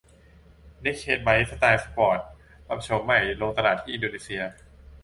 [0.81, 2.19] เนกเคดไบค์สไตล์สปอร์ต
[2.67, 4.41] ปรับโฉมใหม่ลงตลาดที่อินโดนีเซีย